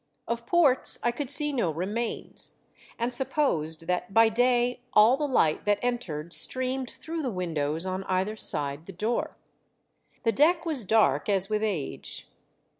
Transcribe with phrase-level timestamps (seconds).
[0.27, 2.57] Of ports I could see no remains,
[2.97, 8.03] and supposed that by day all the light that entered streamed through the windows on
[8.05, 9.37] either side the door.
[10.23, 12.27] The deck was dark as with age.